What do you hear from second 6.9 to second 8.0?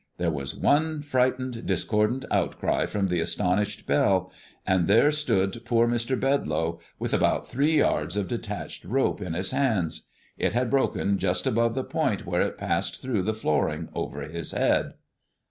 with about three